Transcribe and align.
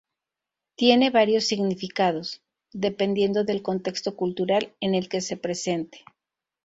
Tiene 0.77 1.11
varios 1.11 1.45
significados, 1.45 2.41
dependiendo 2.73 3.43
del 3.43 3.61
contexto 3.61 4.15
cultural 4.15 4.73
en 4.79 4.95
el 4.95 5.07
que 5.07 5.21
se 5.21 5.37
presente. 5.37 5.99